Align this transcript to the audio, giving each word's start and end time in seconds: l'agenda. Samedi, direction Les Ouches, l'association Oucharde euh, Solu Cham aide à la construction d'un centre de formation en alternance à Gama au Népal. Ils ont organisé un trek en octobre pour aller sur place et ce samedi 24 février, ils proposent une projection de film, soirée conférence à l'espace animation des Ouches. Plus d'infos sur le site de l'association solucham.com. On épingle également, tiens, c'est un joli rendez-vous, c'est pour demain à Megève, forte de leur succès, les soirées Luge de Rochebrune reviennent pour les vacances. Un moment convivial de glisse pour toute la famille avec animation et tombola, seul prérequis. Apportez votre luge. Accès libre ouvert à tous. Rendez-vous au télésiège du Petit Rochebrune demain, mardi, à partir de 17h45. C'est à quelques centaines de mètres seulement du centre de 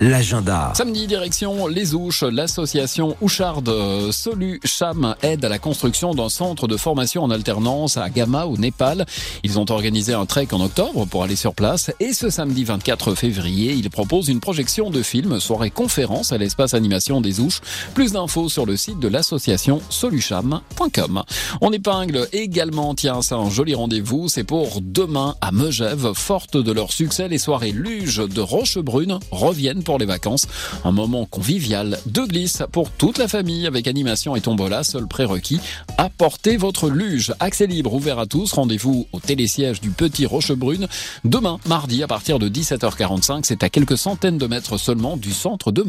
l'agenda. 0.00 0.72
Samedi, 0.74 1.06
direction 1.06 1.66
Les 1.66 1.94
Ouches, 1.94 2.22
l'association 2.24 3.16
Oucharde 3.20 3.68
euh, 3.68 4.10
Solu 4.12 4.60
Cham 4.64 5.14
aide 5.22 5.44
à 5.44 5.48
la 5.48 5.58
construction 5.58 6.14
d'un 6.14 6.28
centre 6.28 6.66
de 6.66 6.76
formation 6.76 7.22
en 7.22 7.30
alternance 7.30 7.96
à 7.96 8.10
Gama 8.10 8.46
au 8.46 8.56
Népal. 8.56 9.06
Ils 9.44 9.58
ont 9.58 9.70
organisé 9.70 10.12
un 10.12 10.26
trek 10.26 10.48
en 10.52 10.60
octobre 10.60 11.06
pour 11.06 11.22
aller 11.22 11.36
sur 11.36 11.54
place 11.54 11.92
et 12.00 12.12
ce 12.12 12.28
samedi 12.28 12.64
24 12.64 13.14
février, 13.14 13.72
ils 13.72 13.90
proposent 13.90 14.28
une 14.28 14.40
projection 14.40 14.90
de 14.90 15.02
film, 15.02 15.38
soirée 15.38 15.70
conférence 15.70 16.32
à 16.32 16.38
l'espace 16.38 16.74
animation 16.74 17.20
des 17.20 17.40
Ouches. 17.40 17.60
Plus 17.94 18.12
d'infos 18.12 18.48
sur 18.48 18.66
le 18.66 18.76
site 18.76 18.98
de 18.98 19.08
l'association 19.08 19.80
solucham.com. 19.90 21.22
On 21.60 21.72
épingle 21.72 22.28
également, 22.32 22.94
tiens, 22.94 23.22
c'est 23.22 23.34
un 23.34 23.50
joli 23.50 23.74
rendez-vous, 23.74 24.28
c'est 24.28 24.44
pour 24.44 24.80
demain 24.80 25.36
à 25.40 25.52
Megève, 25.52 26.12
forte 26.14 26.56
de 26.56 26.72
leur 26.72 26.92
succès, 26.92 27.28
les 27.28 27.38
soirées 27.38 27.72
Luge 27.72 28.16
de 28.16 28.40
Rochebrune 28.40 29.20
reviennent 29.30 29.83
pour 29.84 29.98
les 29.98 30.06
vacances. 30.06 30.48
Un 30.84 30.92
moment 30.92 31.26
convivial 31.26 31.98
de 32.06 32.22
glisse 32.22 32.62
pour 32.72 32.90
toute 32.90 33.18
la 33.18 33.28
famille 33.28 33.66
avec 33.66 33.86
animation 33.86 34.34
et 34.34 34.40
tombola, 34.40 34.82
seul 34.82 35.06
prérequis. 35.06 35.60
Apportez 35.98 36.56
votre 36.56 36.88
luge. 36.88 37.32
Accès 37.40 37.66
libre 37.66 37.94
ouvert 37.94 38.18
à 38.18 38.26
tous. 38.26 38.52
Rendez-vous 38.52 39.06
au 39.12 39.20
télésiège 39.20 39.80
du 39.80 39.90
Petit 39.90 40.26
Rochebrune 40.26 40.88
demain, 41.24 41.58
mardi, 41.66 42.02
à 42.02 42.06
partir 42.06 42.38
de 42.38 42.48
17h45. 42.48 43.40
C'est 43.44 43.62
à 43.62 43.68
quelques 43.68 43.98
centaines 43.98 44.38
de 44.38 44.46
mètres 44.46 44.78
seulement 44.78 45.16
du 45.16 45.32
centre 45.32 45.70
de 45.70 45.82